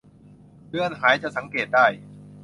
[0.67, 1.85] เลือนหายจนสังเกตได้